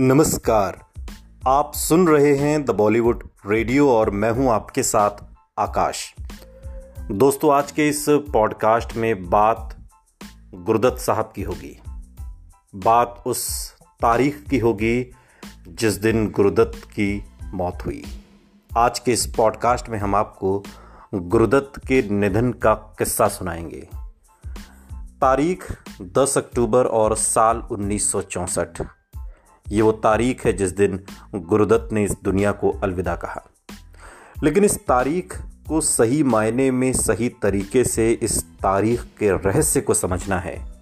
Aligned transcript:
नमस्कार। 0.00 0.84
आप 1.48 1.72
सुन 1.74 2.08
रहे 2.08 2.36
हैं 2.36 2.64
द 2.64 2.70
बॉलीवुड 2.70 3.28
रेडियो 3.46 3.90
और 3.90 4.10
मैं 4.10 4.30
हूँ 4.30 4.50
आपके 4.50 4.82
साथ 4.82 5.10
आकाश। 5.58 6.14
दोस्तों, 7.10 7.54
आज 7.54 7.72
के 7.72 7.88
इस 7.88 8.06
पॉडकास्ट 8.08 8.96
में 8.96 9.30
बात 9.30 9.78
गुरदत्त 10.54 10.98
साहब 10.98 11.32
की 11.36 11.42
होगी। 11.42 11.80
बात 12.74 13.22
उस 13.26 13.72
तारीख 14.00 14.44
की 14.50 14.58
होगी 14.58 15.14
जिस 15.68 15.92
दिन 15.92 16.30
गुरुदत्त 16.30 16.84
की 16.84 17.24
मौत 17.44 17.78
हुई। 17.86 18.04
आज 18.76 18.98
के 18.98 19.12
इस 19.12 19.34
पॉडकास्ट 19.36 19.88
में 19.88 19.98
हम 19.98 20.14
आपको 20.14 20.62
गुरुदत्त 21.14 21.86
के 21.86 22.02
निधन 22.02 22.52
का 22.52 22.74
किस्सा 22.74 23.28
सुनाएँगे। 23.28 23.88
तारीख 24.94 25.72
10 26.02 26.38
अक्टूबर 26.38 26.86
और 26.86 27.16
साल 27.16 27.58
उन्नीस 27.58 28.12
ये 29.70 29.82
वो 29.82 29.92
तारीख 29.92 30.44
है 30.46 30.52
जिस 30.52 30.70
दिन 30.70 31.00
गुरुदत्त 31.34 31.92
ने 31.92 32.04
इस 32.04 32.16
दुनिया 32.24 32.52
को 32.52 32.70
अलविदा 32.70 33.16
कहा। 33.16 33.42
लेकिन 34.42 34.64
इस 34.64 34.78
तारीख 34.86 35.38
को 35.68 35.80
सही 35.80 36.22
मायने 36.22 36.70
में, 36.70 36.92
सही 36.92 37.28
तरीके 37.28 37.84
से, 37.84 38.12
इस 38.12 38.44
तारीख 38.44 39.02
के 39.18 39.30
रहस्य 39.30 39.80
को 39.80 39.94
समझना 39.94 40.38
है 40.38 40.72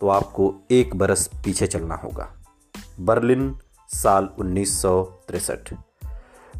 तो 0.00 0.08
आपको 0.08 0.54
एक 0.70 0.96
बरस 0.96 1.30
पीछे 1.44 1.66
चलना 1.66 1.94
होगा। 1.94 2.28
बर्लिन, 3.00 3.58
साल 3.88 4.28
उन्नीस 4.38 4.82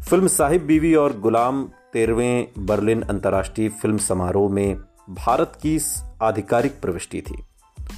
फ़िल्म 0.09 0.27
साहिब 0.27 0.65
बीवी 0.65 0.95
और 0.95 1.19
गुलाम 1.19 1.69
तेरहवें 1.93 2.47
बर्लिन 2.59 3.01
अंतर्राष्ट्रीय 3.01 3.69
फ़िल्म 3.69 3.97
समारोह 3.97 4.51
में 4.51 4.75
भारत 5.09 5.59
की 5.61 5.79
आधिकारिक 6.21 6.81
प्रविष्टि 6.81 7.21
थी। 7.21 7.43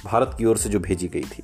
भारत 0.04 0.34
की 0.38 0.44
ओर 0.44 0.56
से 0.56 0.68
जो 0.68 0.80
भेजी 0.80 1.08
गई 1.08 1.22
थी। 1.22 1.42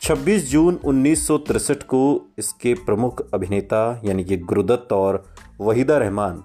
26 0.00 0.50
जून 0.50 0.74
उन्नीस 0.84 1.28
को 1.70 2.26
इसके 2.38 2.74
प्रमुख 2.74 3.34
अभिनेता, 3.34 4.00
यानी 4.04 4.24
कि 4.24 4.36
गुरुदत्त 4.36 4.92
और 4.92 5.24
वहीदा 5.60 5.98
रहमान, 5.98 6.42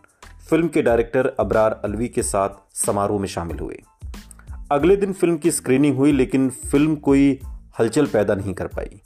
फ़िल्म 0.49 0.67
के 0.67 0.81
डायरेक्टर 0.81 1.27
अबरार 1.39 1.81
अलवी 1.83 2.07
के 2.07 2.23
साथ 2.23 2.49
समारोह 2.75 3.19
में 3.19 3.27
शामिल 3.27 3.59
हुए। 3.59 3.79
अगले 4.71 4.95
दिन 4.95 5.13
फ़िल्म 5.13 5.37
की 5.37 5.51
स्क्रीनिंग 5.51 5.97
हुई, 5.97 6.11
लेकिन 6.11 6.49
फ़िल्म 6.49 6.95
कोई 6.95 7.39
हलचल 7.79 8.05
पैदा 8.05 8.35
नहीं 8.35 8.53
कर 8.53 8.67
पाई, 8.67 9.01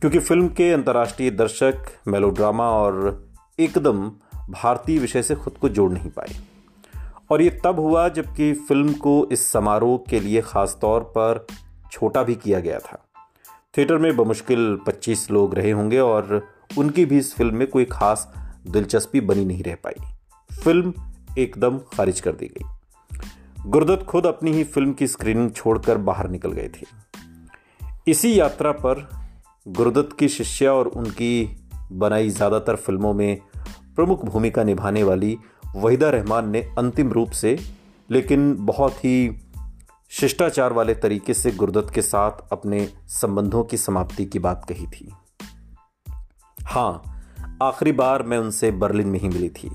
क्योंकि 0.00 0.18
फ़िल्म 0.18 0.48
के 0.48 0.72
अंतर्राष्ट्रीय 0.72 1.30
दर्शक, 1.30 1.84
मेलोड्रामा 2.08 2.70
और 2.70 3.26
एकदम 3.60 4.08
भारतीय 4.50 4.98
विषय 4.98 5.22
से 5.22 5.34
खुद 5.34 5.52
को 5.52 5.68
जोड़ 5.68 5.92
नहीं 5.92 6.10
पाए। 6.10 6.34
और 7.30 7.42
ये 7.42 7.60
तब 7.64 7.80
हुआ 7.80 8.08
जबकि 8.08 8.52
फ़िल्म 8.52 8.92
को 8.92 9.28
इस 9.32 9.52
समारोह 9.52 9.98
के 10.10 10.20
लिए 10.20 10.40
खास 10.40 10.78
तौर 10.80 11.00
पर 11.00 11.46
छोटा 11.92 12.22
भी 12.22 12.34
किया 12.34 12.60
गया 12.60 12.78
था। 12.78 13.04
थिएटर 13.76 13.98
में 13.98 14.16
बमुश्किल 14.16 14.78
25 14.86 15.30
लोग 15.30 15.54
रहे 15.54 15.70
होंगे 15.70 15.98
और 15.98 16.48
उनकी 16.78 17.04
भी 17.04 17.18
इस 17.18 17.34
फ़िल्म 17.34 17.56
में 17.56 17.66
कोई 17.66 17.84
खास 17.84 18.32
दिलचस्पी 18.66 19.20
बनी 19.20 19.44
नहीं 19.44 19.62
रह 19.62 19.74
पाई। 19.74 19.94
फ़िल्म 20.64 20.94
एकदम 21.38 21.78
खारिज 21.78 22.20
कर 22.20 22.32
दी 22.32 22.46
गई। 22.46 22.64
गुरदत्त 23.66 24.04
खुद 24.06 24.26
अपनी 24.26 24.52
ही 24.52 24.64
फ़िल्म 24.64 24.92
की 24.92 25.06
स्क्रीनिंग 25.06 25.50
छोड़कर 25.50 25.98
बाहर 25.98 26.28
निकल 26.28 26.52
गए 26.52 26.68
थे। 26.68 26.86
इसी 28.10 28.40
यात्रा 28.40 28.72
पर 28.72 29.08
गुरदत्त 29.68 30.16
की 30.18 30.28
शिष्या 30.28 30.72
और 30.72 30.86
उनकी 30.86 31.56
बनाई 31.92 32.28
ज़्यादातर 32.28 32.76
फ़िल्मों 32.76 33.14
में 33.14 33.40
प्रमुख 33.96 34.24
भूमिका 34.24 34.64
निभाने 34.64 35.02
वाली 35.02 35.38
वहीदा 35.76 36.10
रहमान 36.10 36.50
ने 36.50 36.60
अंतिम 36.78 37.12
रूप 37.12 37.30
से, 37.30 37.58
लेकिन 38.10 38.56
बहुत 38.58 38.92
ही 38.92 39.41
शिष्टाचार 40.12 40.72
वाले 40.72 40.94
तरीके 40.94 41.34
से 41.34 41.50
गुरुदत्त 41.50 41.94
के 41.94 42.02
साथ 42.02 42.30
अपने 42.52 42.88
संबंधों 43.08 43.64
की 43.64 43.76
समाप्ति 43.76 44.24
की 44.24 44.38
बात 44.38 44.66
कही 44.68 44.86
थी। 44.86 45.12
हाँ 46.62 47.22
आखिरी 47.62 47.92
बार 47.92 48.22
मैं 48.22 48.38
उनसे 48.38 48.70
बर्लिन 48.70 49.08
में 49.08 49.18
ही 49.20 49.28
मिली 49.28 49.48
थी। 49.48 49.70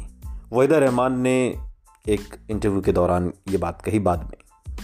वहीदा 0.53 0.77
रहमान 0.77 1.19
ने 1.19 1.55
एक 2.09 2.35
इंटरव्यू 2.49 2.81
के 2.81 2.91
दौरान 2.91 3.33
ये 3.49 3.57
बात 3.57 3.81
कही 3.81 3.99
बाद 3.99 4.23
में। 4.23 4.77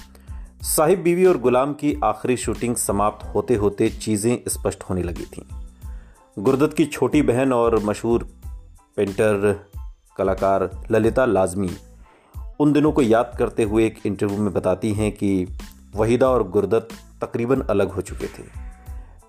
साहिब 0.61 1.01
बीवी 1.01 1.25
और 1.25 1.37
गुलाम 1.37 1.73
की 1.73 1.99
आखिरी 2.03 2.37
शूटिंग 2.37 2.75
समाप्त 2.75 3.25
होते 3.35 3.55
होते 3.55 3.89
चीज़ें 3.89 4.37
स्पष्ट 4.47 4.83
होने 4.83 5.03
लगी 5.03 5.25
थीं। 5.25 5.45
गुरदत्त 6.39 6.77
की 6.77 6.85
छोटी 6.85 7.21
बहन 7.21 7.53
और 7.53 7.79
मशहूर 7.83 8.27
पेंटर, 8.95 9.69
कलाकार 10.17 10.87
ललिता 10.91 11.25
लाजमी 11.25 11.69
उन 12.63 12.73
दिनों 12.73 12.91
को 12.91 13.01
याद 13.01 13.31
करते 13.39 13.63
हुए 13.63 13.85
एक 13.85 13.99
इंटरव्यू 14.05 14.37
में 14.37 14.53
बताती 14.53 14.91
हैं 14.93 15.11
कि 15.11 15.47
वहीदा 15.95 16.29
और 16.29 16.47
गुरदत्त 16.49 16.93
तकरीबन 17.21 17.61
अलग 17.61 17.91
हो 17.91 18.01
चुके 18.01 18.27
थे। 18.27 18.43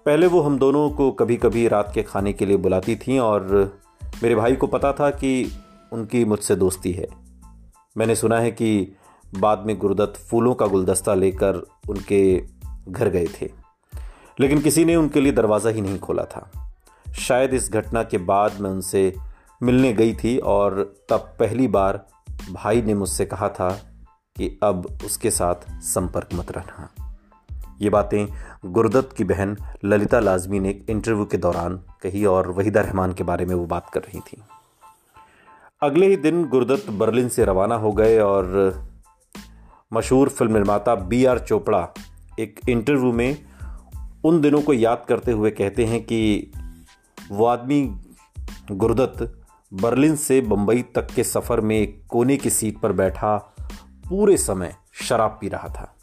पहले 0.07 0.27
वो 0.27 0.41
हम 0.41 0.59
दोनों 0.59 0.89
को 0.91 1.11
कभी 1.13 1.37
कभी 1.37 1.67
रात 1.69 1.91
के 1.95 2.03
खाने 2.03 2.33
के 2.33 2.47
लिए 2.47 2.57
बुलाती 2.57 2.97
थीं 2.97 3.19
और 3.21 3.47
मेरे 4.23 4.35
भाई 4.35 4.57
को 4.57 4.67
पता 4.67 4.93
था 4.93 5.11
कि 5.11 5.33
उनकी 5.93 6.25
मुझसे 6.25 6.57
दोस्ती 6.57 6.93
है। 6.93 7.09
मैंने 7.97 8.15
सुना 8.15 8.39
है 8.39 8.51
कि 8.51 8.97
बाद 9.39 9.65
में 9.67 9.77
गुरदत्त 9.79 10.21
फूलों 10.21 10.55
का 10.55 10.67
गुलदस्ता 10.67 11.15
लेकर 11.15 11.63
उनके 11.89 12.23
घर 12.89 13.09
गए 13.09 13.27
थे, 13.33 13.51
लेकिन 14.41 14.61
किसी 14.61 14.85
ने 14.85 14.97
उनके 14.97 15.21
लिए 15.21 15.33
दरवाज़ा 15.33 15.71
ही 15.71 15.81
नहीं 15.81 15.99
खोला 15.99 16.25
था। 16.27 16.51
शायद 17.19 17.55
इस 17.55 17.71
घटना 17.73 18.03
के 18.03 18.19
बाद 18.25 18.61
मैं 18.61 18.71
उनसे 18.71 19.13
मिलने 19.63 19.93
गई 19.93 20.15
थी 20.15 20.39
और 20.39 20.83
तब 21.09 21.35
पहली 21.41 21.69
बार 21.69 22.05
भाई 22.53 22.83
ने 22.83 22.95
मुझसे 22.95 23.27
कहा 23.27 23.49
था 23.49 23.71
कि 24.37 24.59
अब 24.63 24.99
उसके 25.05 25.31
साथ 25.31 25.55
संपर्क 25.71 26.29
मत 26.35 26.53
रखना। 26.53 26.89
ये 27.81 27.91
बातें 27.91 28.27
गुरदत्त 28.65 29.17
की 29.17 29.25
बहन 29.25 29.57
ललिता 29.85 30.21
लाजमी 30.21 30.61
ने 30.61 30.71
एक 30.71 30.87
इंटरव्यू 30.91 31.25
के 31.25 31.37
दौरान 31.37 31.77
कही 31.77 32.25
और 32.25 32.51
वहीदा 32.51 32.81
रहमान 32.81 33.13
के 33.13 33.25
बारे 33.25 33.45
में 33.45 33.55
वो 33.55 33.67
बात 33.67 33.91
कर 33.91 34.01
रही 34.01 34.21
थी। 34.21 34.43
अगले 35.83 36.07
ही 36.07 36.17
दिन 36.17 36.45
गुरदत्त 36.45 36.91
बर्लिन 36.91 37.29
से 37.29 37.45
रवाना 37.45 37.75
हो 37.75 37.93
गए 37.93 38.19
और 38.19 38.75
मशहूर 39.93 40.29
फ़िल्म 40.29 40.53
निर्माता 40.53 40.95
बी 40.95 41.25
आर 41.25 41.39
चोपड़ा 41.39 41.89
एक 42.41 42.61
इंटरव्यू 42.69 43.13
में 43.13 43.45
उन 44.25 44.41
दिनों 44.41 44.63
को 44.63 44.73
याद 44.73 45.05
करते 45.09 45.33
हुए 45.33 45.51
कहते 45.51 45.85
हैं 45.85 46.05
कि 46.05 46.53
वो 47.29 47.45
आदमी 47.45 48.01
गुरदत्त 48.71 49.44
बर्लिन 49.73 50.17
से 50.17 50.41
बंबई 50.41 50.83
तक 50.83 51.07
के 51.07 51.25
सफ़र 51.25 51.61
में 51.61 51.79
एक 51.79 52.03
कोने 52.09 52.37
की 52.37 52.51
सीट 52.51 52.79
पर 52.79 52.93
बैठा 52.93 53.37
पूरे 54.09 54.37
समय 54.37 54.77
शराब 54.93 55.39
पी 55.41 55.49
रहा 55.49 55.69
था। 55.69 55.97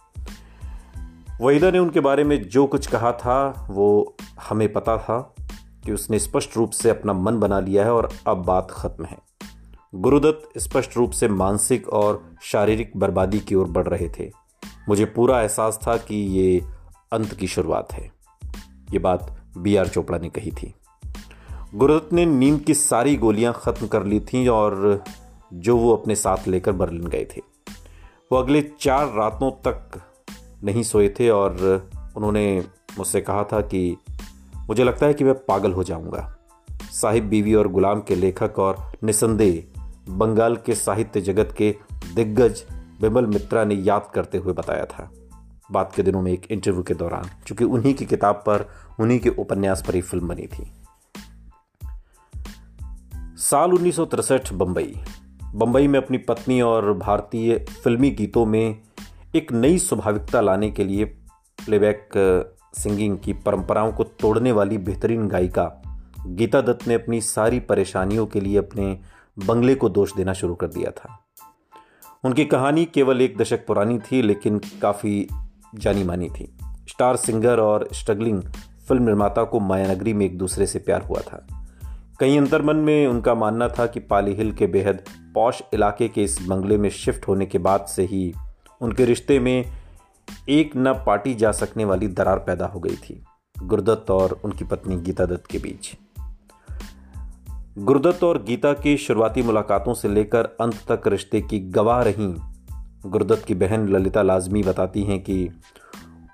वहीदा 1.41 1.71
ने 1.71 1.79
उनके 1.79 1.99
बारे 1.99 2.23
में 2.23 2.49
जो 2.49 2.67
कुछ 2.67 2.87
कहा 2.87 3.11
था, 3.11 3.67
वो 3.69 4.15
हमें 4.49 4.73
पता 4.73 4.97
था 4.97 5.35
कि 5.85 5.91
उसने 5.91 6.19
स्पष्ट 6.19 6.57
रूप 6.57 6.71
से 6.71 6.89
अपना 6.89 7.13
मन 7.13 7.39
बना 7.39 7.59
लिया 7.59 7.85
है 7.85 7.93
और 7.93 8.13
अब 8.27 8.37
बात 8.37 8.67
खत्म 8.71 9.05
है। 9.05 9.17
गुरुदत्त 9.95 10.57
स्पष्ट 10.57 10.97
रूप 10.97 11.11
से 11.11 11.27
मानसिक 11.27 11.89
और 11.89 12.35
शारीरिक 12.41 12.91
बर्बादी 12.97 13.39
की 13.39 13.55
ओर 13.55 13.65
बढ़ 13.65 13.87
रहे 13.87 14.09
थे। 14.19 14.31
मुझे 14.89 15.05
पूरा 15.05 15.41
एहसास 15.41 15.79
था 15.87 15.97
कि 15.97 16.15
ये 16.15 16.61
अंत 17.11 17.33
की 17.33 17.47
शुरुआत 17.47 17.93
है। 17.93 18.11
ये 18.91 18.99
बात 18.99 19.43
बी 19.57 19.75
आर 19.75 19.87
चोपड़ा 19.87 20.17
ने 20.17 20.29
कही 20.29 20.51
थी। 20.51 20.73
गुरुदत्त 21.75 22.13
ने 22.13 22.25
नींद 22.25 22.61
की 22.61 22.73
सारी 22.73 23.15
गोलियाँ 23.15 23.53
ख़त्म 23.55 23.87
कर 23.87 24.03
ली 24.03 24.19
थीं 24.19 24.47
और 24.49 25.03
जो 25.53 25.77
वो 25.77 25.95
अपने 25.95 26.15
साथ 26.15 26.47
लेकर 26.47 26.71
बर्लिन 26.71 27.07
गए 27.07 27.25
थे। 27.25 27.41
वो 28.31 28.37
अगले 28.37 28.61
चार 28.81 29.07
रातों 29.07 29.51
तक 29.51 30.01
नहीं 30.63 30.83
सोए 30.83 31.09
थे 31.09 31.29
और 31.29 31.55
उन्होंने 32.15 32.63
मुझसे 32.97 33.21
कहा 33.21 33.43
था 33.43 33.61
कि 33.61 33.97
मुझे 34.69 34.83
लगता 34.83 35.05
है 35.05 35.13
कि 35.13 35.23
मैं 35.23 35.33
पागल 35.33 35.71
हो 35.71 35.83
जाऊँगा। 35.83 36.37
साहिब 36.91 37.29
बीवी 37.29 37.53
और 37.53 37.67
गुलाम 37.67 38.01
के 38.01 38.15
लेखक 38.15 38.59
और 38.59 38.91
निसंदेह 39.03 39.63
बंगाल 40.09 40.55
के 40.55 40.75
साहित्य 40.75 41.21
जगत 41.21 41.55
के 41.57 41.75
दिग्गज 42.15 42.63
विमल 43.01 43.25
मित्रा 43.25 43.63
ने 43.63 43.75
याद 43.75 44.11
करते 44.13 44.37
हुए 44.37 44.53
बताया 44.53 44.85
था। 44.85 45.11
बात 45.71 45.95
के 45.95 46.03
दिनों 46.03 46.21
में 46.21 46.31
एक 46.31 46.51
इंटरव्यू 46.51 46.83
के 46.83 46.93
दौरान, 46.93 47.29
चूँकि 47.47 47.63
उन्हीं 47.63 47.93
की 47.93 48.05
किताब 48.05 48.35
पर, 48.35 48.69
उन्हीं 48.99 49.19
के 49.19 49.29
उपन्यास 49.29 49.83
पर 49.87 49.95
ही 49.95 50.01
फ़िल्म 50.01 50.27
बनी 50.27 50.47
थी। 50.47 50.71
साल 53.41 53.73
उन्नीस 53.73 53.99
बंबई। 54.53 54.93
बंबई 55.55 55.87
में 55.87 55.99
अपनी 55.99 56.17
पत्नी 56.17 56.61
और 56.61 56.93
भारतीय 56.93 57.65
फिल्मी 57.83 58.11
गीतों 58.11 58.45
में 58.45 58.81
एक 59.35 59.51
नई 59.51 59.77
स्वाभाविकता 59.77 60.41
लाने 60.41 60.71
के 60.71 60.83
लिए 60.83 61.05
प्लेबैक 61.65 62.09
सिंगिंग 62.73 63.17
की 63.17 63.33
परंपराओं 63.33 63.91
को 63.91 64.03
तोड़ने 64.03 64.51
वाली 64.51 64.77
बेहतरीन 64.77 65.27
गायिका 65.27 65.81
गीता 66.27 66.61
दत्त 66.61 66.87
ने 66.87 66.93
अपनी 66.93 67.21
सारी 67.21 67.59
परेशानियों 67.59 68.25
के 68.25 68.41
लिए 68.41 68.57
अपने 68.57 68.99
बंगले 69.45 69.75
को 69.75 69.89
दोष 69.89 70.15
देना 70.15 70.33
शुरू 70.33 70.55
कर 70.55 70.67
दिया 70.67 70.91
था। 70.91 71.19
उनकी 72.23 72.45
कहानी 72.45 72.85
केवल 72.85 73.21
एक 73.21 73.37
दशक 73.37 73.65
पुरानी 73.67 73.99
थी, 73.99 74.21
लेकिन 74.21 74.61
काफ़ी 74.81 75.27
जानी 75.75 76.03
मानी 76.03 76.29
थी। 76.29 76.57
स्टार 76.63 77.15
सिंगर 77.15 77.59
और 77.59 77.89
स्ट्रगलिंग 77.93 78.41
फ़िल्म 78.87 79.03
निर्माता 79.03 79.43
को 79.43 79.59
मायानगरी 79.59 80.13
में 80.13 80.25
एक 80.25 80.37
दूसरे 80.37 80.67
से 80.67 80.79
प्यार 80.79 81.01
हुआ 81.01 81.19
था। 81.19 81.60
कहीं 82.21 82.37
अंतर्मन 82.37 82.75
में 82.75 83.07
उनका 83.07 83.33
मानना 83.35 83.67
था 83.67 83.85
कि 83.85 83.99
पाली 83.99 84.33
हिल 84.33 84.51
के 84.51 84.67
बेहद 84.67 85.03
पौश 85.35 85.61
इलाके 85.73 86.07
के 86.07 86.23
इस 86.23 86.37
बंगले 86.41 86.77
में 86.77 86.89
शिफ्ट 86.89 87.27
होने 87.27 87.45
के 87.45 87.57
बाद 87.57 87.85
से 87.85 88.03
ही 88.03 88.33
उनके 88.81 89.05
रिश्ते 89.05 89.39
में 89.39 89.71
एक 90.49 90.71
न 90.77 90.93
पाटी 91.05 91.33
जा 91.33 91.51
सकने 91.51 91.85
वाली 91.85 92.07
दरार 92.07 92.39
पैदा 92.39 92.65
हो 92.65 92.79
गई 92.79 92.95
थी, 92.95 93.23
गुरुदत्त 93.63 94.11
और 94.11 94.39
उनकी 94.43 94.65
पत्नी 94.65 94.97
गीता 94.97 95.25
दत्त 95.25 95.45
के 95.45 95.57
बीच। 95.57 95.95
गुरुदत्त 97.77 98.23
और 98.23 98.43
गीता 98.43 98.73
की 98.73 98.97
शुरुआती 98.97 99.41
मुलाकातों 99.41 99.93
से 99.93 100.07
लेकर 100.07 100.45
अंत 100.61 100.91
तक 100.91 101.07
रिश्ते 101.07 101.41
की 101.41 101.59
गवाह 101.59 102.01
रहीं। 102.01 102.35
गुरुदत्त 103.05 103.45
की 103.45 103.55
बहन 103.55 103.87
ललिता 103.87 104.21
लाजमी 104.21 104.63
बताती 104.63 105.03
हैं 105.03 105.19
कि 105.23 105.49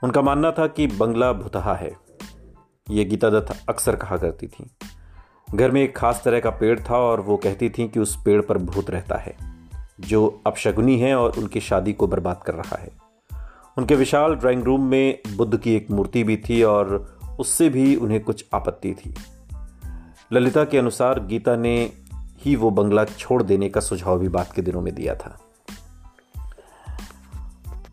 उनका 0.04 0.22
मानना 0.22 0.52
था 0.52 0.68
कि 0.68 0.88
बंगला 0.88 1.34
भुतहा 1.34 1.76
है। 1.76 1.96
ये 2.90 3.06
गीता 3.06 3.30
दत्त 3.30 3.66
अक्सर 3.70 3.96
कहा 3.96 4.18
करती 4.18 4.48
थी। 4.48 4.70
घर 5.56 5.72
में 5.72 5.82
एक 5.82 5.98
खास 5.98 6.22
तरह 6.26 6.40
का 6.40 6.50
पेड़ 6.50 6.80
था 6.80 6.98
और 6.98 7.22
वो 7.22 7.38
कहती 7.38 7.70
थी 7.70 7.88
कि 7.88 8.00
उस 8.00 8.18
पेड़ 8.26 8.42
पर 8.42 8.58
भूत 8.58 8.90
रहता 8.90 9.16
है, 9.16 9.36
जो 10.00 10.42
अपशगुनी 10.48 11.00
है 11.00 11.16
और 11.16 11.38
उनकी 11.38 11.60
शादी 11.60 11.94
को 11.94 12.08
बर्बाद 12.08 12.44
कर 12.46 12.54
रहा 12.54 12.76
है। 12.76 12.92
उनके 13.78 13.96
विशाल 13.96 14.36
ड्राइंग 14.36 14.64
रूम 14.64 14.84
में 14.84 15.20
बुद्ध 15.36 15.58
की 15.58 15.76
एक 15.76 15.92
मूर्ति 15.92 16.24
भी 16.24 16.38
थी 16.38 16.64
और 16.64 17.20
उससे 17.40 17.70
भी 17.70 17.96
उन्हें 17.96 18.24
कुछ 18.24 18.46
आपत्ति 18.54 18.94
थी। 18.94 19.16
ललिता 20.34 20.64
के 20.64 20.78
अनुसार 20.78 21.20
गीता 21.20 21.56
ने 21.56 21.92
ही 22.38 22.56
वो 22.56 22.70
बंगला 22.70 23.06
छोड़ 23.06 23.44
देने 23.44 23.70
का 23.70 23.82
सुझाव 23.82 24.20
भी 24.20 24.30
बात 24.30 24.52
के 24.52 24.62
दिनों 24.62 24.82
में 24.82 24.96
दिया 24.96 25.16
था। 25.16 25.40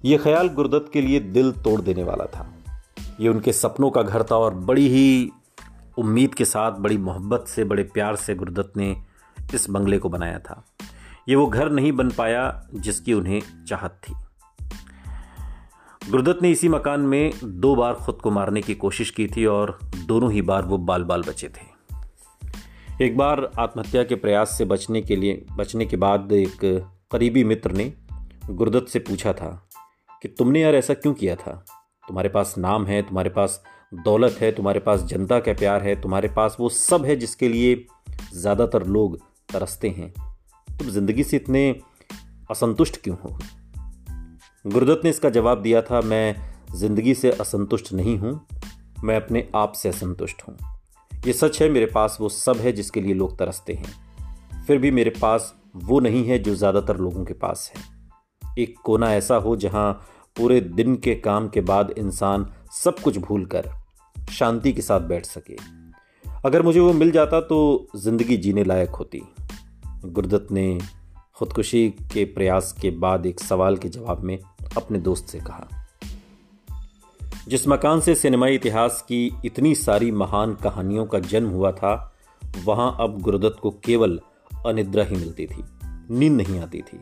यह 0.05 0.19
ख्याल 0.19 0.49
गुरुदत्त 0.49 0.91
के 0.93 1.01
लिए 1.01 1.21
दिल 1.21 1.53
तोड़ 1.53 1.81
देने 1.81 2.03
वाला 2.03 2.25
था। 2.25 2.55
ये 3.21 3.29
उनके 3.29 3.53
सपनों 3.53 3.91
का 3.91 4.03
घर 4.03 4.23
था 4.23 4.37
और 4.37 4.55
बड़ी 4.55 4.89
ही 4.89 5.31
उम्मीद 5.99 6.35
के 6.35 6.45
साथ, 6.45 6.73
बड़ी 6.73 6.99
मोहब्बत 6.99 7.45
से, 7.49 7.65
बड़े 7.65 7.83
प्यार 7.83 8.17
से 8.17 8.35
गुरुदत्त 8.35 8.77
ने 8.77 9.03
इस 9.55 9.71
बंगले 9.71 9.99
को 9.99 10.09
बनाया 10.09 10.39
था। 10.39 10.65
ये 11.29 11.37
वो 11.37 11.47
घर 11.47 11.71
नहीं 11.71 11.93
बन 11.93 12.11
पाया 12.11 12.69
जिसकी 12.75 13.13
उन्हें 13.13 13.65
चाहत 13.69 14.01
थी। 14.09 14.15
गुरुदत्त 16.11 16.43
ने 16.43 16.51
इसी 16.51 16.69
मकान 16.69 17.01
में 17.01 17.33
दो 17.45 17.75
बार 17.75 17.95
खुद 17.95 18.15
को 18.15 18.31
मारने 18.31 18.63
की 18.63 18.75
कोशिश 18.75 19.11
की 19.11 19.27
थी 19.27 19.47
और 19.47 19.79
दोनों 20.07 20.33
ही 20.33 20.43
बार 20.43 20.63
वो 20.63 20.79
बाल 20.79 21.05
बाल 21.05 21.23
बचे 21.23 21.49
थे। 21.49 21.75
एक 23.07 23.17
बार 23.17 23.51
आत्महत्या 23.59 24.05
के 24.05 24.15
प्रयास 24.15 24.59
से 24.59 24.65
बचने 24.65 25.01
के 25.01 25.17
लिए, 25.17 25.47
बचने 25.53 25.87
के 25.87 25.97
बाद 25.97 26.33
एक 26.33 26.87
करीबी 27.13 27.45
मित्र 27.45 27.73
ने 27.73 27.93
गुरुदत्त 28.51 28.89
से 28.89 28.99
पूछा 28.99 29.33
था 29.33 29.69
कि, 30.23 30.29
तुमने 30.29 30.61
यार 30.61 30.75
ऐसा 30.75 30.95
क्यों 30.95 31.15
किया 31.15 31.37
था? 31.37 31.65
तुम्हारे 32.09 32.29
पास 32.29 32.55
नाम 32.59 32.87
है, 32.87 33.03
तुम्हारे 33.03 33.31
पास 33.31 33.65
दौलत 33.95 34.37
है, 34.41 34.51
तुम्हारे 34.53 34.81
पास 34.81 35.03
जनता 35.03 35.39
का 35.41 35.53
प्यार 35.53 35.83
है, 35.83 36.01
तुम्हारे 36.01 36.29
पास 36.29 36.57
वो 36.61 36.69
सब 36.69 37.05
है 37.05 37.17
जिसके 37.17 37.49
लिए 37.49 37.87
ज़्यादातर 38.35 38.87
लोग 38.87 39.19
तरसते 39.53 39.89
हैं। 39.89 40.13
तुम 40.69 40.89
ज़िंदगी 40.89 41.25
से 41.25 41.37
इतने 41.37 41.81
असंतुष्ट 42.51 43.03
क्यों 43.03 43.17
हो? 43.17 43.39
गुरुदत्त 44.65 45.05
ने 45.05 45.11
इसका 45.11 45.31
जवाब 45.31 45.63
दिया 45.63 45.83
था, 45.83 46.01
मैं 46.01 46.55
ज़िंदगी 46.75 47.15
से 47.15 47.31
असंतुष्ट 47.31 47.93
नहीं 47.93 48.19
हूँ, 48.19 48.47
मैं 49.05 49.17
अपने 49.17 49.49
आप 49.55 49.73
से 49.73 49.89
असंतुष्ट 49.89 50.43
हूँ। 50.49 50.57
ये 51.27 51.33
सच 51.33 51.63
है, 51.63 51.69
मेरे 51.69 51.87
पास 51.87 52.17
वो 52.21 52.29
सब 52.29 52.57
है 52.57 52.73
जिसके 52.73 53.01
लिए 53.01 53.15
लोग 53.15 53.39
तरसते 53.39 53.73
हैं। 53.73 54.65
फिर 54.67 54.79
भी 54.79 54.91
मेरे 54.91 55.11
पास 55.11 55.55
वो 55.77 56.01
नहीं 56.01 56.25
है 56.25 56.39
जो 56.39 56.55
ज़्यादातर 56.55 56.97
लोगों 56.97 57.25
के 57.25 57.35
पास 57.35 57.73
है। 57.77 57.83
एक 58.59 58.75
कोना 58.85 59.15
ऐसा 59.15 59.37
हो 59.37 59.57
जहाँ 59.57 59.93
पूरे 60.37 60.61
दिन 60.61 60.97
के 60.97 61.15
काम 61.15 61.49
के 61.49 61.61
बाद 61.61 61.95
इंसान 61.99 62.47
सब 62.73 62.99
कुछ 62.99 63.19
भूल 63.19 63.45
कर 63.47 63.71
शांति 64.35 64.73
के 64.73 64.83
साथ 64.83 65.01
बैठ 65.01 65.27
सके। 65.27 65.57
अगर 66.45 66.63
मुझे 66.63 66.81
वो 66.81 66.93
मिल 66.93 67.11
जाता 67.11 67.41
तो 67.41 67.87
ज़िंदगी 67.97 68.37
जीने 68.37 68.65
लायक 68.65 68.91
होती। 68.91 69.23
गुरदत्त 70.07 70.53
ने 70.53 70.79
खुदकुशी 71.37 71.89
के 72.13 72.25
प्रयास 72.25 72.75
के 72.83 72.91
बाद 72.99 73.27
एक 73.27 73.41
सवाल 73.41 73.77
के 73.77 73.89
जवाब 73.89 74.23
में 74.23 74.39
अपने 74.77 74.99
दोस्त 74.99 75.29
से 75.29 75.39
कहा, 75.41 75.69
जिस 77.49 77.67
मकान 77.69 78.01
से 78.01 78.15
सिनेमाई 78.15 78.55
इतिहास 78.55 79.01
की 79.03 79.25
इतनी 79.45 79.75
सारी 79.75 80.11
महान 80.13 80.55
कहानियों 80.55 81.07
का 81.07 81.19
जन्म 81.21 81.49
हुआ 81.49 81.73
था, 81.73 81.95
वहाँ 82.65 82.97
अब 83.01 83.21
गुरुदत्त 83.21 83.59
को 83.61 83.71
केवल 83.85 84.21
अनिद्रा 84.67 85.05
ही 85.05 85.17
मिलती 85.17 85.47
थी, 85.47 85.65
नींद 86.11 86.33
नहीं 86.33 86.59
आती 86.61 86.81
थी। 86.83 87.01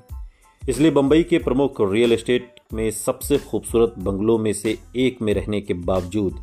इसलिए 0.63 0.91
बंबई 0.91 1.23
के 1.23 1.39
प्रमुख 1.39 1.81
रियल 1.83 2.13
एस्टेट 2.13 2.61
में 2.73 2.91
सबसे 2.91 3.39
खूबसूरत 3.41 3.95
बंगलों 3.99 4.39
में 4.39 4.53
से 4.53 4.79
एक 4.97 5.23
में 5.23 5.33
रहने 5.35 5.61
के 5.61 5.75
बावजूद 5.75 6.41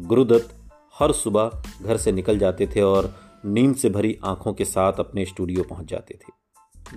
गुरुदत्त 0.00 0.70
हर 0.98 1.12
सुबह 1.12 1.50
घर 1.82 1.96
से 1.96 2.12
निकल 2.12 2.38
जाते 2.38 2.66
थे 2.66 2.80
और 2.80 3.14
नींद 3.46 3.76
से 3.76 3.90
भरी 3.90 4.18
आँखों 4.24 4.52
के 4.52 4.64
साथ 4.64 4.92
अपने 4.92 5.24
स्टूडियो 5.24 5.62
पहुँच 5.62 5.86
जाते 5.86 6.14
थे। 6.14 6.32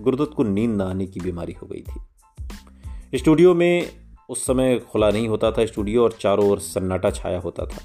गुरुदत्त 0.01 0.33
को 0.35 0.43
नींद 0.43 0.69
न 0.69 0.81
आने 0.81 1.07
की 1.07 1.19
बीमारी 1.19 1.53
हो 1.53 1.67
गई 1.67 1.81
थी। 1.81 3.17
स्टूडियो 3.17 3.53
में 3.53 3.89
उस 4.29 4.45
समय 4.45 4.79
खुला 4.79 5.09
नहीं 5.09 5.27
होता 5.27 5.51
था 5.51 5.65
स्टूडियो 5.65 6.03
और 6.03 6.11
चारों 6.11 6.49
ओर 6.49 6.59
सन्नाटा 6.59 7.11
छाया 7.11 7.39
होता 7.39 7.65
था। 7.65 7.79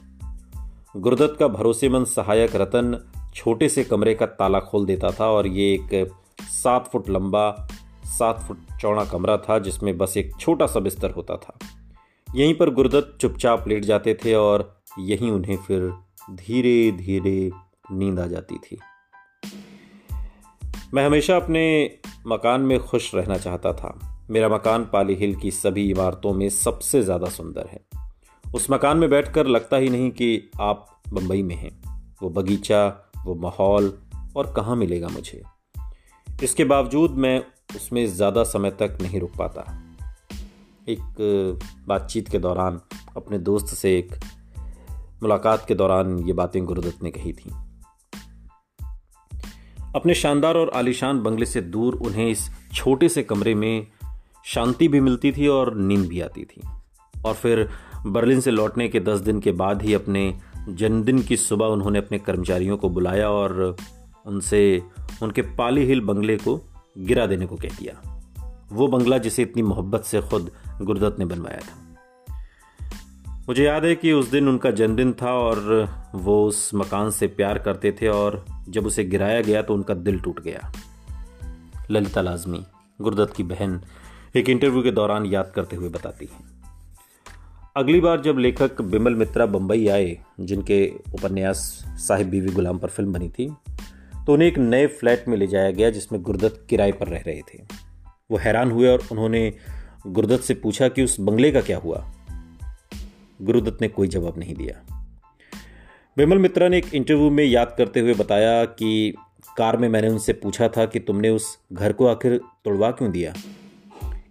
गुरुदत्त 0.96 1.36
का 1.38 1.48
भरोसेमंद 1.48 2.06
सहायक 2.06 2.56
रतन 2.56 3.12
छोटे 3.34 3.68
से 3.68 3.84
कमरे 3.84 4.14
का 4.14 4.26
ताला 4.26 4.60
खोल 4.60 4.86
देता 4.86 5.10
था 5.10 5.26
और 5.26 5.46
ये 5.46 5.74
एक 5.74 6.12
सात 6.42 6.88
फुट 6.92 7.08
लंबा, 7.08 7.68
सात 8.04 8.40
फुट 8.40 8.58
चौड़ा 8.80 9.04
कमरा 9.04 9.36
था 9.36 9.58
जिसमें 9.58 9.98
बस 9.98 10.16
एक 10.16 10.36
छोटा 10.40 10.66
सा 10.66 10.80
बिस्तर 10.80 11.10
होता 11.10 11.36
था। 11.36 11.58
यहीं 12.36 12.54
पर 12.54 12.70
गुरुदत्त 12.70 13.18
चुपचाप 13.20 13.68
लेट 13.68 13.84
जाते 13.84 14.18
थे 14.24 14.34
और 14.34 14.82
यहीं 14.98 15.30
उन्हें 15.30 15.56
फिर 15.56 15.92
धीरे 16.30 16.92
धीरे 16.92 17.50
नींद 17.92 18.20
आ 18.20 18.26
जाती 18.26 18.56
थी। 18.56 18.78
मैं 20.94 21.06
हमेशा 21.06 21.36
अपने 21.36 21.90
मकान 22.26 22.60
में 22.60 22.78
खुश 22.80 23.14
रहना 23.14 23.38
चाहता 23.38 23.72
था। 23.72 24.26
मेरा 24.30 24.48
मकान 24.48 24.84
पाली 24.84 25.14
हिल 25.14 25.34
की 25.34 25.50
सभी 25.50 25.90
इमारतों 25.90 26.34
में 26.34 26.48
सबसे 26.48 27.02
ज़्यादा 27.02 27.26
सुंदर 27.26 27.68
है। 27.72 27.80
उस 28.54 28.70
मकान 28.70 28.96
में 28.96 29.10
बैठकर 29.10 29.46
लगता 29.46 29.76
ही 29.76 29.88
नहीं 29.88 30.10
कि 30.10 30.50
आप 30.60 31.02
बम्बई 31.12 31.42
में 31.42 31.56
हैं। 31.56 31.82
वो 32.22 32.30
बगीचा, 32.30 33.12
वो 33.24 33.34
माहौल 33.34 33.98
और 34.36 34.52
कहाँ 34.56 34.76
मिलेगा 34.76 35.08
मुझे? 35.08 35.42
इसके 36.42 36.64
बावजूद 36.64 37.10
मैं 37.10 37.42
उसमें 37.76 38.06
ज़्यादा 38.06 38.44
समय 38.44 38.70
तक 38.70 38.98
नहीं 39.02 39.20
रुक 39.20 39.36
पाता। 39.38 39.87
एक, 40.88 41.00
बातचीत 41.86 42.28
के 42.28 42.38
दौरान, 42.38 42.80
अपने 43.16 43.38
दोस्त 43.38 43.66
से 43.66 43.98
एक 43.98 44.12
मुलाकात 45.22 45.64
के 45.68 45.74
दौरान 45.74 46.18
ये 46.18 46.32
बातें 46.32 46.64
गुरुदत्त 46.64 47.02
ने 47.02 47.10
कही 47.10 47.32
थी। 47.32 47.50
अपने 49.96 50.14
शानदार 50.14 50.56
और 50.56 50.70
आलिशान 50.74 51.22
बंगले 51.22 51.46
से 51.46 51.60
दूर 51.60 51.94
उन्हें 51.94 52.28
इस 52.28 52.50
छोटे 52.74 53.08
से 53.08 53.22
कमरे 53.22 53.54
में 53.54 53.86
शांति 54.44 54.88
भी 54.88 55.00
मिलती 55.00 55.32
थी 55.32 55.48
और 55.48 55.76
नींद 55.76 56.08
भी 56.08 56.20
आती 56.20 56.44
थी। 56.44 56.60
और 57.24 57.34
फिर 57.34 57.68
बर्लिन 58.06 58.40
से 58.40 58.50
लौटने 58.50 58.88
के 58.88 59.00
दस 59.00 59.20
दिन 59.20 59.40
के 59.40 59.52
बाद 59.52 59.82
ही 59.82 59.94
अपने 59.94 60.38
जन्मदिन 60.68 61.22
की 61.22 61.36
सुबह 61.36 61.66
उन्होंने 61.66 61.98
अपने 61.98 62.18
कर्मचारियों 62.18 62.76
को 62.76 62.88
बुलाया 62.90 63.30
और 63.30 63.76
उनसे, 64.26 64.82
उनके 65.22 65.42
पाली 65.42 65.84
हिल 65.84 66.00
बंगले 66.00 66.36
को 66.36 66.60
गिरा 66.98 67.26
देने 67.26 67.46
को 67.46 67.56
कह 67.56 67.68
दिया। 67.68 68.17
वो 68.72 68.86
बंगला 68.88 69.18
जिसे 69.18 69.42
इतनी 69.42 69.62
मोहब्बत 69.62 70.04
से 70.04 70.20
खुद 70.20 70.50
गुरुदत्त 70.82 71.18
ने 71.18 71.24
बनवाया 71.24 71.58
था। 71.58 71.76
मुझे 73.48 73.64
याद 73.64 73.84
है 73.84 73.94
कि 73.94 74.12
उस 74.12 74.30
दिन 74.30 74.48
उनका 74.48 74.70
जन्मदिन 74.70 75.12
था 75.12 75.32
और 75.32 75.60
वो 76.14 76.44
उस 76.46 76.70
मकान 76.74 77.10
से 77.10 77.26
प्यार 77.26 77.58
करते 77.58 77.92
थे 77.92 78.08
और 78.08 78.44
जब 78.68 78.86
उसे 78.86 79.04
गिराया 79.04 79.40
गया 79.40 79.62
तो 79.62 79.74
उनका 79.74 79.94
दिल 79.94 80.20
टूट 80.20 80.40
गया। 80.40 80.72
ललिता 81.90 82.22
लाजमी 82.22 82.64
गुरदत्त 83.00 83.34
की 83.36 83.42
बहन, 83.42 83.80
एक 84.36 84.48
इंटरव्यू 84.50 84.82
के 84.82 84.90
दौरान 84.90 85.26
याद 85.26 85.52
करते 85.54 85.76
हुए 85.76 85.88
बताती 85.88 86.26
हैं। 86.26 86.46
अगली 87.76 88.00
बार 88.00 88.20
जब 88.20 88.38
लेखक 88.38 88.80
बिमल 88.82 89.14
मित्रा 89.14 89.46
बंबई 89.46 89.86
आए, 89.88 90.16
जिनके 90.40 90.86
उपन्यास 91.14 91.58
साहिब 91.98 92.30
बीवी 92.30 92.52
गुलाम 92.52 92.78
पर 92.78 92.88
फ़िल्म 92.88 93.12
बनी 93.12 93.28
थी 93.28 93.50
तो 94.26 94.32
उन्हें 94.32 94.48
एक 94.48 94.58
नए 94.58 94.86
फ्लैट 94.86 95.28
में 95.28 95.36
ले 95.36 95.46
जाया 95.46 95.70
गया 95.70 95.90
जिसमें 95.90 96.22
गुरदत्त 96.22 96.66
किराए 96.70 96.92
पर 96.92 97.08
रह 97.08 97.22
रहे 97.26 97.42
थे। 97.42 97.87
वो 98.30 98.38
हैरान 98.38 98.70
हुए 98.70 98.88
और 98.88 99.02
उन्होंने 99.12 99.52
गुरुदत्त 100.06 100.44
से 100.44 100.54
पूछा 100.54 100.88
कि 100.88 101.04
उस 101.04 101.20
बंगले 101.20 101.52
का 101.52 101.60
क्या 101.60 101.78
हुआ। 101.78 102.12
गुरुदत्त 103.42 103.78
ने 103.80 103.88
कोई 103.88 104.08
जवाब 104.08 104.38
नहीं 104.38 104.54
दिया। 104.54 105.06
विमल 106.16 106.38
मित्रा 106.38 106.68
ने 106.68 106.78
एक 106.78 106.94
इंटरव्यू 106.94 107.30
में 107.30 107.44
याद 107.44 107.74
करते 107.78 108.00
हुए 108.00 108.14
बताया 108.14 108.64
कि 108.64 109.14
कार 109.56 109.76
में 109.76 109.88
मैंने 109.88 110.08
उनसे 110.08 110.32
पूछा 110.32 110.68
था 110.68 110.86
कि 110.86 111.00
तुमने 111.00 111.28
उस 111.28 111.58
घर 111.72 111.92
को 111.92 112.06
आखिर 112.06 112.40
तोड़वा 112.64 112.90
क्यों 112.90 113.12
दिया? 113.12 113.34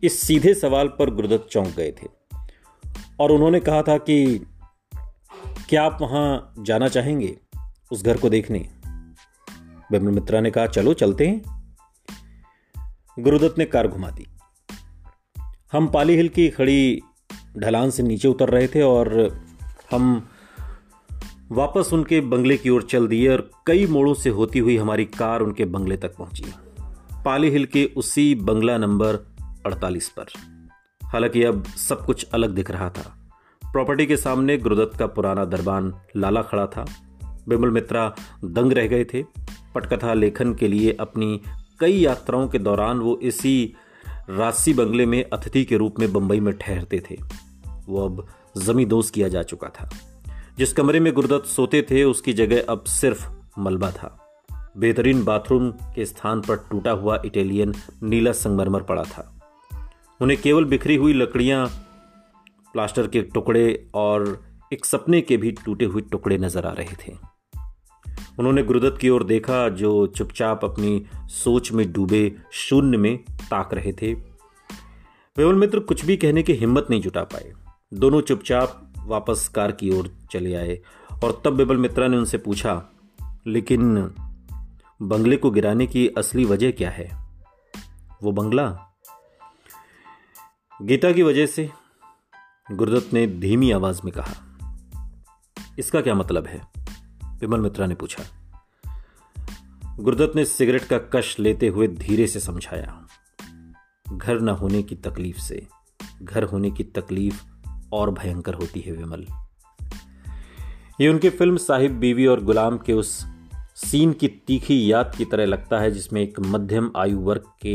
इस 0.03 0.19
सीधे 0.19 0.53
सवाल 0.53 0.87
पर 0.87 1.09
गुरुदत्त 1.09 1.47
चौंक 1.51 1.67
गए 1.67 1.91
थे 1.91 2.07
और 3.19 3.31
उन्होंने 3.31 3.59
कहा 3.59 3.81
था 3.81 3.97
कि 3.97 4.47
क्या 5.69 5.83
आप 5.83 5.97
वहाँ 6.01 6.53
जाना 6.59 6.87
चाहेंगे 6.87 7.37
उस 7.91 8.05
घर 8.05 8.17
को 8.17 8.29
देखने? 8.29 8.69
विमल 9.91 10.11
मित्रा 10.11 10.41
ने 10.41 10.51
कहा, 10.51 10.67
चलो, 10.67 10.93
चलते 10.93 11.27
हैं। 11.27 11.56
गुरुदत्त 13.19 13.57
ने 13.57 13.65
कार 13.65 13.87
घुमा 13.87 14.09
दी। 14.09 14.27
हम 15.71 15.87
पाली 15.87 16.15
हिल 16.15 16.29
की 16.29 16.49
खड़ी 16.49 17.01
ढलान 17.57 17.89
से 17.89 18.03
नीचे 18.03 18.27
उतर 18.27 18.49
रहे 18.49 18.67
थे 18.67 18.81
और 18.81 19.37
हम 19.91 20.27
वापस 21.51 21.89
उनके 21.93 22.21
बंगले 22.21 22.57
की 22.57 22.69
ओर 22.69 22.83
चल 22.83 23.07
दिए 23.07 23.29
और 23.29 23.51
कई 23.67 23.85
मोड़ों 23.85 24.13
से 24.13 24.29
होती 24.29 24.59
हुई 24.59 24.77
हमारी 24.77 25.05
कार 25.05 25.41
उनके 25.41 25.65
बंगले 25.65 25.97
तक 25.97 26.15
पहुँची। 26.17 26.45
पाली 27.25 27.49
हिल 27.49 27.65
के 27.65 27.91
उसी 27.97 28.35
बंगला 28.35 28.77
नंबर 28.77 29.35
48 29.65 30.09
पर। 30.09 30.25
हालाँकि 31.03 31.43
अब 31.43 31.63
सब 31.63 32.05
कुछ 32.05 32.27
अलग 32.33 32.49
दिख 32.49 32.71
रहा 32.71 32.89
था। 32.89 33.31
प्रॉपर्टी 33.71 34.05
के 34.05 34.17
सामने 34.17 34.57
गुरुदत्त 34.57 34.99
का 34.99 35.07
पुराना 35.07 35.45
दरबान 35.45 35.93
लाला 36.17 36.41
खड़ा 36.41 36.67
था। 36.67 36.85
बिमल 37.49 37.69
मित्रा 37.69 38.15
दंग 38.45 38.73
रह 38.73 38.87
गए 38.87 39.05
थे। 39.05 39.23
पटकथा 39.75 40.13
लेखन 40.13 40.53
के 40.53 40.67
लिए 40.67 40.97
अपनी 40.99 41.41
कई 41.79 41.93
यात्राओं 41.93 42.47
के 42.47 42.59
दौरान 42.59 42.99
वो 42.99 43.19
इसी 43.23 43.73
राजसी 44.29 44.73
बंगले 44.73 45.05
में 45.05 45.29
अतिथि 45.33 45.65
के 45.65 45.77
रूप 45.77 45.95
में 45.99 46.13
बंबई 46.13 46.39
में 46.39 46.57
ठहरते 46.57 47.03
थे। 47.11 47.17
वो 47.87 48.05
अब 48.05 48.27
जमींदोज 48.57 49.09
किया 49.09 49.27
जा 49.27 49.43
चुका 49.43 49.69
था। 49.69 49.89
जिस 50.57 50.73
कमरे 50.73 50.99
में 50.99 51.13
गुरुदत्त 51.13 51.45
सोते 51.45 51.81
थे, 51.81 52.03
उसकी 52.03 52.33
जगह 52.33 52.63
अब 52.69 52.83
सिर्फ़ 52.83 53.29
मलबा 53.59 53.91
था। 53.91 54.23
बेहतरीन 54.77 55.23
बाथरूम 55.23 55.71
के 55.71 56.05
स्थान 56.05 56.41
पर 56.41 56.55
टूटा 56.55 56.91
हुआ 56.91 57.21
इटालियन 57.25 57.73
नीला 58.03 58.31
संगमरमर 58.31 58.81
पड़ा 58.81 59.03
था। 59.03 59.39
उन्हें 60.21 60.41
केवल 60.41 60.65
बिखरी 60.65 60.95
हुई 60.95 61.13
लकड़ियाँ, 61.13 61.67
प्लास्टर 62.73 63.07
के 63.07 63.21
टुकड़े 63.21 63.87
और 63.93 64.43
एक 64.73 64.85
सपने 64.85 65.21
के 65.21 65.37
भी 65.37 65.51
टूटे 65.51 65.85
हुए 65.85 66.01
टुकड़े 66.01 66.37
नज़र 66.37 66.65
आ 66.65 66.71
रहे 66.71 66.95
थे। 67.07 67.36
उन्होंने 68.39 68.63
गुरुदत्त 68.63 68.97
की 69.01 69.09
ओर 69.09 69.23
देखा, 69.23 69.69
जो 69.69 70.07
चुपचाप 70.07 70.65
अपनी 70.65 71.05
सोच 71.15 71.71
में 71.71 71.91
डूबे 71.93 72.35
शून्य 72.51 72.97
में 72.97 73.17
ताक 73.31 73.73
रहे 73.73 73.93
थे। 73.93 74.13
विमल 75.37 75.55
मित्र 75.55 75.79
कुछ 75.79 76.05
भी 76.05 76.17
कहने 76.17 76.43
की 76.43 76.53
हिम्मत 76.53 76.87
नहीं 76.89 77.01
जुटा 77.01 77.23
पाए। 77.23 77.53
दोनों 77.93 78.21
चुपचाप 78.21 78.93
वापस 78.97 79.47
कार 79.47 79.71
की 79.71 79.99
ओर 79.99 80.15
चले 80.31 80.55
आए 80.55 80.81
और 81.23 81.41
तब 81.45 81.53
बिमल 81.53 81.77
मित्रा 81.77 82.07
ने 82.07 82.17
उनसे 82.17 82.37
पूछा, 82.37 82.85
लेकिन 83.47 84.11
बंगले 85.01 85.37
को 85.37 85.51
गिराने 85.51 85.87
की 85.87 86.07
असली 86.07 86.45
वजह 86.45 86.71
क्या 86.71 86.89
है? 86.89 87.27
वो 88.23 88.31
बंगला? 88.31 88.97
गीता 90.81 91.11
की 91.11 91.23
वजह 91.23 91.45
से, 91.45 91.69
गुरुदत्त 92.71 93.13
ने 93.13 93.27
धीमी 93.27 93.71
आवाज़ 93.71 94.01
में 94.05 94.13
कहा। 94.13 94.33
इसका 95.79 96.01
क्या 96.01 96.15
मतलब 96.15 96.45
है? 96.45 96.86
विमल 97.41 97.59
मित्रा 97.59 97.85
ने 97.85 97.95
पूछा, 97.95 98.23
गुरुदत्त 99.99 100.35
ने 100.35 100.45
सिगरेट 100.45 100.83
का 100.83 100.97
कश 101.13 101.39
लेते 101.39 101.67
हुए 101.67 101.87
धीरे 101.87 102.27
से 102.27 102.39
समझाया, 102.39 103.05
घर 104.07 104.39
न 104.39 104.49
होने 104.49 104.81
की 104.83 104.95
तकलीफ़ 104.95 105.39
से, 105.39 105.65
घर 106.23 106.43
होने 106.43 106.71
की 106.71 106.83
तकलीफ़ 106.83 107.43
और 107.93 108.11
भयंकर 108.11 108.53
होती 108.53 108.79
है 108.79 108.91
विमल। 108.91 109.25
ये 111.01 111.07
उनकी 111.09 111.29
फ़िल्म 111.29 111.57
साहिब 111.57 111.99
बीवी 111.99 112.25
और 112.25 112.43
गुलाम 112.43 112.77
के 112.77 112.93
उस 112.93 113.25
सीन 113.75 114.13
की 114.13 114.27
तीखी 114.27 114.91
याद 114.91 115.13
की 115.17 115.25
तरह 115.25 115.45
लगता 115.45 115.79
है, 115.79 115.91
जिसमें 115.91 116.21
एक 116.21 116.39
मध्यम 116.39 116.91
आयु 116.97 117.19
वर्ग 117.19 117.43
के 117.61 117.73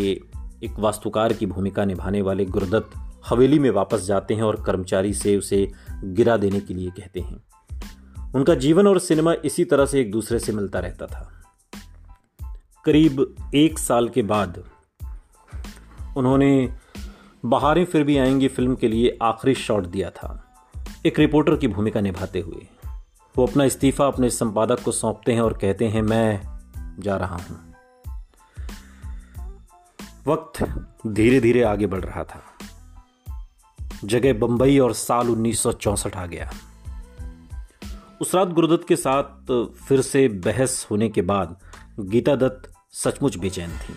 एक 0.64 0.78
वास्तुकार 0.78 1.32
की 1.32 1.46
भूमिका 1.46 1.84
निभाने 1.84 2.22
वाले 2.22 2.44
गुरुदत्त 2.44 2.90
हवेली 3.28 3.58
में 3.58 3.70
वापस 3.70 4.02
जाते 4.02 4.34
हैं 4.34 4.42
और 4.42 4.62
कर्मचारी 4.62 5.12
से 5.14 5.36
उसे 5.36 5.66
गिरा 6.04 6.36
देने 6.36 6.60
के 6.60 6.74
लिए 6.74 6.90
कहते 6.90 7.20
हैं। 7.20 7.36
उनका 8.34 8.54
जीवन 8.54 8.86
और 8.86 8.98
सिनेमा 8.98 9.34
इसी 9.44 9.64
तरह 9.64 9.86
से 9.86 10.00
एक 10.00 10.12
दूसरे 10.12 10.38
से 10.38 10.52
मिलता 10.52 10.78
रहता 10.78 11.06
था। 11.06 11.42
करीब 12.84 13.36
एक 13.54 13.78
साल 13.78 14.08
के 14.08 14.22
बाद 14.22 14.64
उन्होंने 16.16 16.74
बहारें 17.44 17.84
फिर 17.84 18.04
भी 18.04 18.18
आएँगी 18.18 18.48
फ़िल्म 18.48 18.74
के 18.74 18.88
लिए 18.88 19.18
आखिरी 19.22 19.54
शॉट 19.54 19.86
दिया 19.86 20.10
था। 20.10 20.54
एक 21.06 21.18
रिपोर्टर 21.18 21.56
की 21.56 21.68
भूमिका 21.68 22.00
निभाते 22.00 22.40
हुए। 22.40 22.66
वो 23.36 23.46
अपना 23.46 23.64
इस्तीफा 23.64 24.06
अपने 24.06 24.30
संपादक 24.30 24.82
को 24.82 24.92
सौंपते 24.92 25.32
हैं 25.32 25.40
और 25.40 25.52
कहते 25.52 25.88
हैं, 25.88 26.02
मैं 26.02 26.42
जा 26.98 27.16
रहा 27.16 27.36
हूँ। 27.36 27.74
वक्त 30.26 30.84
धीरे 31.06 31.40
धीरे 31.40 31.62
आगे 31.62 31.86
बढ़ 31.86 32.04
रहा 32.04 32.24
था। 32.24 32.44
जगह 34.04 34.32
बंबई 34.32 34.78
और 34.78 34.92
साल 34.92 35.30
उन्नीस 35.30 35.66
आ 36.16 36.26
गया। 36.26 36.50
उस 38.22 38.34
रात 38.34 38.48
गुरुदत्त 38.48 38.86
के 38.88 38.96
साथ 38.96 39.50
फिर 39.88 40.00
से 40.00 40.28
बहस 40.28 40.86
होने 40.90 41.08
के 41.08 41.22
बाद 41.22 41.56
गीता 42.00 42.34
दत्त 42.36 42.70
सचमुच 42.92 43.36
बेचैन 43.36 43.70
थी। 43.70 43.94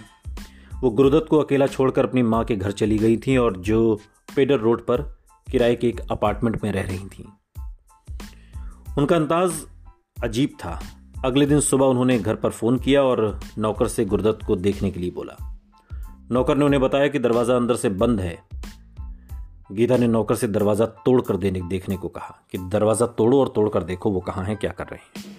वो 0.82 0.90
गुरुदत्त 0.90 1.28
को 1.30 1.40
अकेला 1.40 1.68
छोड़कर 1.68 2.06
अपनी 2.06 2.22
माँ 2.24 2.44
के 2.44 2.56
घर 2.56 2.72
चली 2.72 2.98
गई 2.98 3.18
थी 3.18 3.38
और 3.38 3.58
जो 3.58 4.00
पेडर 4.36 4.60
रोड 4.60 4.86
पर 4.86 5.02
किराए 5.52 5.76
के 5.76 5.88
एक 5.88 6.00
अपार्टमेंट 6.12 6.64
में 6.64 6.72
रह 6.72 6.82
रही 6.82 7.08
थी। 7.08 7.28
उनका 8.98 9.16
अंदाज 9.16 9.54
अजीब 10.24 10.50
था। 10.50 10.80
अगले 11.26 11.46
दिन 11.46 11.60
सुबह 11.60 11.86
उन्होंने 11.86 12.20
घर 12.20 12.36
पर 12.36 12.50
फ़ोन 12.50 12.80
किया 12.80 13.04
और 13.04 13.40
नौकर 13.58 13.88
से 13.88 14.06
गुरुदत्त 14.06 14.46
को 14.46 14.56
देखने 14.56 14.92
के 14.92 15.00
लिए 15.00 15.12
बोला। 15.12 15.38
नौकर 16.32 16.58
ने 16.58 16.66
उन्हें 16.66 16.82
बताया 16.82 17.08
कि 17.08 17.20
दरवाज़ा 17.20 17.56
अंदर 17.56 17.76
से 17.76 17.90
बंद 17.90 18.22
है। 18.22 18.38
गीता 19.72 19.98
ने 19.98 20.08
नौकर 20.08 20.36
से 20.36 20.48
दरवाज़ा 20.48 20.86
तोड़ 20.86 21.22
कर 21.22 21.38
देने, 21.38 21.62
देखने 21.62 21.98
को 21.98 22.08
कहा 22.08 22.42
कि 22.52 22.58
दरवाज़ा 22.58 23.06
तोड़ो 23.06 23.40
और 23.40 23.48
तोड़कर 23.48 23.84
देखो 23.84 24.12
वो 24.12 24.20
कहाँ 24.20 24.46
है, 24.46 24.56
क्या 24.56 24.72
कर 24.72 24.88
रहे 24.88 25.20
हैं। 25.20 25.36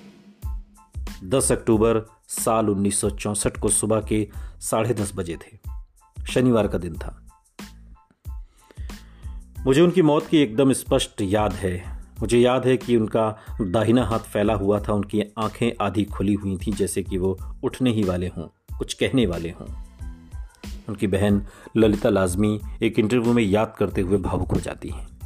दस 1.24 1.52
अक्टूबर 1.52 2.10
साल 2.28 2.70
उन्नीस 2.70 3.02
को 3.04 3.68
सुबह 3.68 4.00
के 4.00 4.28
साढ़े 4.60 4.94
दस 4.94 5.12
बजे 5.14 5.36
थे। 5.36 5.58
शनिवार 6.28 6.68
का 6.68 6.78
दिन 6.78 6.94
था। 6.94 7.22
मुझे 9.66 9.80
उनकी 9.80 10.02
मौत 10.02 10.26
की 10.26 10.38
एकदम 10.38 10.72
स्पष्ट 10.72 11.22
याद 11.22 11.52
है। 11.52 11.96
मुझे 12.20 12.38
याद 12.38 12.66
है 12.66 12.76
कि 12.76 12.96
उनका 12.96 13.38
दाहिना 13.62 14.04
हाथ 14.04 14.18
फैला 14.18 14.54
हुआ 14.54 14.80
था, 14.80 14.92
उनकी 14.92 15.22
आँखें 15.38 15.72
आधी 15.80 16.04
खुली 16.04 16.34
हुई 16.34 16.56
थी, 16.56 16.72
जैसे 16.72 17.02
कि 17.02 17.18
वो 17.18 17.38
उठने 17.64 17.92
ही 17.92 18.02
वाले 18.02 18.26
हों, 18.26 18.76
कुछ 18.78 18.94
कहने 18.94 19.26
वाले 19.26 19.50
हों। 19.50 19.85
उनकी 20.88 21.06
बहन 21.06 21.46
ललिता 21.76 22.08
लाजमी 22.08 22.60
एक 22.82 22.98
इंटरव्यू 22.98 23.32
में 23.32 23.42
याद 23.42 23.74
करते 23.78 24.00
हुए 24.00 24.18
भावुक 24.18 24.52
हो 24.52 24.60
जाती 24.60 24.88
हैं। 24.88 25.16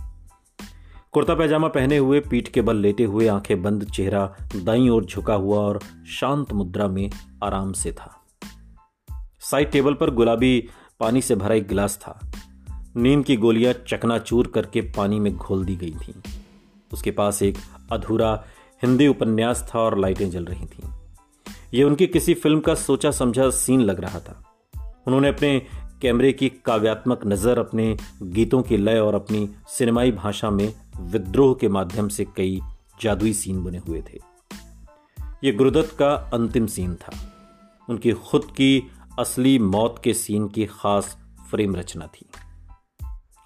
कुर्ता 1.12 1.34
पैजामा 1.34 1.68
पहने 1.68 1.96
हुए, 1.96 2.20
पीठ 2.20 2.48
के 2.48 2.62
बल 2.62 2.76
लेटे 2.76 3.04
हुए, 3.04 3.26
आँखें 3.26 3.62
बंद, 3.62 3.84
चेहरा 3.84 4.36
दाई 4.56 4.88
ओर 4.88 5.04
झुका 5.04 5.34
हुआ 5.34 5.58
और 5.58 5.80
शांत 6.06 6.52
मुद्रा 6.52 6.88
में 6.88 7.10
आराम 7.44 7.72
से 7.72 7.92
था। 7.92 8.20
साइड 9.40 9.70
टेबल 9.70 9.94
पर 9.94 10.10
गुलाबी 10.10 10.68
पानी 11.00 11.20
से 11.20 11.36
भरा 11.36 11.54
एक 11.54 11.68
गिलास 11.68 11.96
था। 11.96 12.32
नींद 12.96 13.24
की 13.24 13.36
गोलियाँ 13.36 13.74
चकनाचूर 13.88 14.46
करके 14.46 14.80
पानी 14.80 15.20
में 15.20 15.36
घोल 15.36 15.64
दी 15.64 15.76
गई 15.76 15.90
थीं। 15.90 16.30
उसके 16.92 17.10
पास 17.10 17.42
एक 17.42 17.58
अधूरा 17.92 18.44
हिंदी 18.82 19.08
उपन्यास 19.08 19.70
था 19.74 19.78
और 19.78 19.98
लाइटें 19.98 20.30
जल 20.30 20.44
रही 20.44 20.66
थीं। 20.66 20.88
यह 21.74 21.84
उनकी 21.84 22.06
किसी 22.06 22.34
फ़िल्म 22.34 22.60
का 22.60 22.74
सोचा 22.74 23.10
समझा 23.10 23.50
सीन 23.50 23.80
लग 23.80 24.00
रहा 24.00 24.20
था। 24.20 24.49
उन्होंने 25.06 25.28
अपने 25.28 25.66
कैमरे 26.02 26.32
की 26.32 26.48
काव्यात्मक 26.48 27.20
नज़र 27.26 27.58
अपने 27.58 27.96
गीतों 28.22 28.62
के 28.62 28.76
लय 28.76 28.98
और 28.98 29.14
अपनी 29.14 29.50
सिनेमाई 29.68 30.12
भाषा 30.12 30.50
में 30.50 30.74
विद्रोह 31.00 31.54
के 31.60 31.68
माध्यम 31.68 32.08
से 32.08 32.24
कई 32.24 32.60
जादुई 33.02 33.32
सीन 33.32 33.64
बने 33.64 33.78
हुए 33.78 34.02
थे। 34.02 34.18
ये 35.44 35.52
गुरुदत्त 35.52 35.96
का 35.98 36.14
अंतिम 36.14 36.66
सीन 36.66 36.94
था। 36.94 37.12
उनकी 37.88 38.12
खुद 38.12 38.44
की 38.44 38.90
असली 39.18 39.58
मौत 39.58 40.00
के 40.04 40.14
सीन 40.14 40.48
की 40.48 40.66
खास 40.66 41.18
फ्रेम 41.50 41.76
रचना 41.76 42.06
थी। 42.06 42.26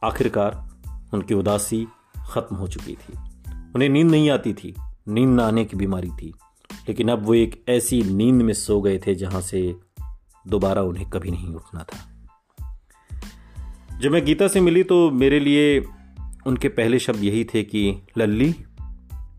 आखिरकार 0.05 0.69
उनकी 1.15 1.35
उदासी 1.35 1.87
खत्म 2.31 2.57
हो 2.57 2.69
चुकी 2.69 2.93
थी। 2.93 3.19
उन्हें 3.75 3.89
नींद 3.89 4.07
नहीं 4.07 4.31
आती 4.31 4.55
थी। 4.55 4.75
नींद 5.09 5.29
न 5.29 5.41
आने 5.41 5.65
की 5.65 5.77
बीमारी 5.77 6.11
थी। 6.11 6.35
लेकिन 6.89 7.09
अब 7.09 7.23
वो 7.23 7.35
एक 7.35 7.65
ऐसी 7.69 8.03
नींद 8.03 8.35
में 8.35 8.55
सो 8.55 8.81
गए 8.81 8.99
थे 8.99 9.15
जहाँ 9.15 9.41
से 9.41 9.77
दोबारा 10.49 10.83
उन्हें 10.83 11.11
कभी 11.11 11.31
नहीं 11.31 11.49
उठना 11.49 11.85
था। 11.85 12.11
जब 13.99 14.11
मैं 14.11 14.25
गीता 14.25 14.49
से 14.49 14.61
मिली 14.61 14.83
तो 14.83 15.11
मेरे 15.11 15.41
लिए 15.41 15.85
उनके 16.47 16.69
पहले 16.69 16.99
शब्द 16.99 17.25
यही 17.25 17.45
थे 17.45 17.63
कि, 17.63 17.97
लल्ली, 18.19 18.55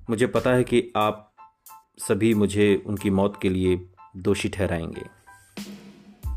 मुझे 0.09 0.27
पता 0.27 0.49
है 0.49 0.63
कि 0.63 0.93
आप 0.97 1.35
सभी 1.99 2.33
मुझे 2.33 2.83
उनकी 2.85 3.09
मौत 3.09 3.39
के 3.41 3.49
लिए 3.49 3.89
दोषी 4.17 4.49
ठहराएँगे। 4.49 5.05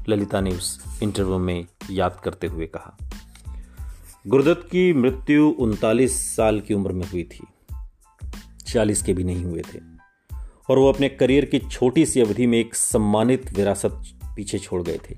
ललिता 0.08 0.40
ने 0.40 0.50
उस 0.50 1.00
इंटरव्यू 1.02 1.38
में 1.38 1.66
याद 1.90 2.20
करते 2.24 2.46
हुए 2.46 2.66
कहा, 2.66 2.96
गुरुदत्त 4.26 4.66
की 4.66 4.92
मृत्यु 4.92 5.48
उनतालीस 5.48 6.36
साल 6.36 6.60
की 6.60 6.74
उम्र 6.74 6.92
में 6.92 7.10
हुई 7.10 7.22
थी। 7.22 7.46
चालीस 8.66 9.02
के 9.02 9.12
भी 9.12 9.24
नहीं 9.24 9.44
हुए 9.44 9.62
थे। 9.74 9.78
और 10.70 10.78
वो 10.78 10.92
अपने 10.92 11.08
करियर 11.08 11.44
की 11.44 11.58
छोटी 11.58 12.06
सी 12.06 12.20
अवधि 12.20 12.46
में 12.46 12.58
एक 12.58 12.74
सम्मानित 12.74 13.52
विरासत 13.56 14.02
पीछे 14.38 14.58
छोड़ 14.58 14.82
गए 14.82 14.98
थे। 15.10 15.16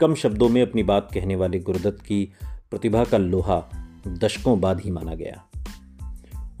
कम 0.00 0.14
शब्दों 0.14 0.48
में 0.48 0.62
अपनी 0.62 0.82
बात 0.82 1.08
कहने 1.14 1.36
वाले 1.36 1.58
गुरुदत्त 1.58 2.02
की 2.02 2.24
प्रतिभा 2.70 3.04
का 3.04 3.18
लोहा 3.18 3.62
दशकों 4.08 4.60
बाद 4.60 4.80
ही 4.80 4.90
माना 4.90 5.14
गया। 5.14 5.44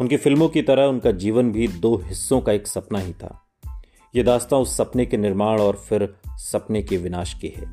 उनकी 0.00 0.16
फ़िल्मों 0.16 0.48
की 0.48 0.62
तरह 0.62 0.84
उनका 0.84 1.10
जीवन 1.12 1.50
भी 1.52 1.68
दो 1.68 1.96
हिस्सों 1.96 2.40
का 2.40 2.52
एक 2.52 2.66
सपना 2.66 2.98
ही 2.98 3.12
था। 3.12 3.30
यह 4.14 4.24
दास्तां 4.24 4.60
उस 4.60 4.76
सपने 4.76 5.06
के 5.06 5.16
निर्माण 5.16 5.60
और 5.60 5.76
फिर 5.88 6.08
सपने 6.28 6.82
के 6.82 6.96
विनाश 6.96 7.34
की 7.34 7.48
है। 7.48 7.66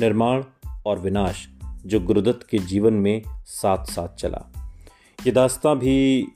निर्माण 0.00 0.42
और 0.86 0.98
विनाश 0.98 1.46
जो 1.86 2.00
गुरुदत्त 2.00 2.46
के 2.50 2.58
जीवन 2.58 2.94
में 2.94 3.22
साथ 3.46 3.84
साथ 3.84 4.16
चला। 4.16 4.44
ये 5.18 5.32
दास्तां 5.32 5.76
भी 5.76 6.26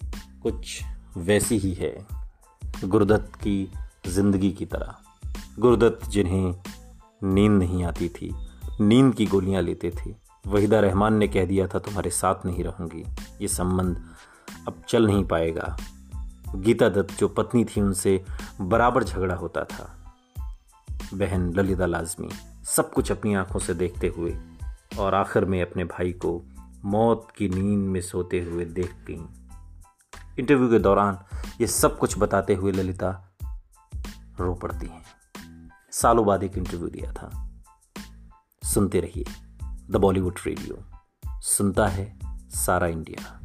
कुछ 0.43 0.81
वैसी 1.17 1.59
ही 1.59 1.73
है, 1.73 1.97
गुरुदत्त 2.85 3.35
की 3.37 3.73
ज़िंदगी 4.07 4.51
की 4.53 4.67
तरह। 4.67 4.95
गुरुदत्त 5.59 6.09
जिन्हें 6.11 6.53
नींद 7.25 7.53
नहीं 7.53 7.85
आती 7.85 8.09
थी। 8.09 8.35
नींद 8.81 9.15
की 9.15 9.27
गोलियाँ 9.27 9.63
लेते 9.63 9.91
थे। 9.91 10.15
वहीदा 10.47 10.81
रहमान 10.81 11.15
ने 11.15 11.29
कह 11.29 11.45
दिया 11.45 11.67
था, 11.67 11.79
तुम्हारे 11.79 12.11
साथ 12.11 12.35
नहीं 12.47 12.65
रहूँगी। 12.65 13.05
ये 13.43 13.49
संबंध 13.49 14.05
अब 14.69 14.83
चल 14.89 15.07
नहीं 15.07 15.25
पाएगा। 15.25 15.77
गीता 16.55 16.89
दत्त, 16.89 17.19
जो 17.19 17.29
पत्नी 17.29 17.65
थी, 17.65 17.81
उनसे 17.81 18.25
बराबर 18.61 19.05
झगड़ा 19.05 19.35
होता 19.35 19.65
था। 19.65 20.15
बहन 21.15 21.53
ललिता 21.55 21.87
लाजमी, 21.87 22.29
सब 22.65 22.93
कुछ 22.93 23.13
अपनी 23.13 23.35
आँखों 23.35 23.59
से 23.59 23.75
देखते 23.75 24.09
हुए 24.09 24.39
और 24.99 25.15
आखिर 25.15 25.45
में 25.45 25.63
अपने 25.63 25.85
भाई 25.85 26.13
को 26.13 26.43
मौत 26.85 27.29
की 27.37 27.49
नींद 27.49 27.81
में 27.81 28.01
सोते 28.01 28.41
हुए 28.41 28.65
देख 28.65 28.93
गई। 29.11 29.27
इंटरव्यू 30.39 30.69
के 30.69 30.79
दौरान 30.79 31.19
ये 31.61 31.67
सब 31.67 31.99
कुछ 31.99 32.19
बताते 32.19 32.55
हुए 32.55 32.73
ललिता 32.73 33.37
रो 34.41 34.55
पड़ती 34.55 34.87
हैं। 34.87 35.18
सालों 36.03 36.27
बाद 36.27 36.43
एक 36.43 36.59
इंटरव्यू 36.59 36.89
दिया 36.89 37.13
था। 37.13 37.51
सुनते 38.65 39.01
रहिए 39.01 39.25
द 39.91 39.97
बॉलीवुड 39.97 40.39
रेडियो 40.47 40.85
सुनता 41.41 41.87
है 41.87 42.19
सारा 42.51 42.87
इंडिया 42.87 43.38